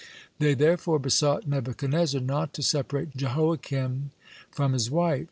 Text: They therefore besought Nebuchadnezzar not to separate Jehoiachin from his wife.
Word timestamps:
They 0.39 0.55
therefore 0.55 0.97
besought 0.97 1.45
Nebuchadnezzar 1.47 2.21
not 2.21 2.53
to 2.53 2.63
separate 2.63 3.15
Jehoiachin 3.15 4.09
from 4.49 4.73
his 4.73 4.89
wife. 4.89 5.19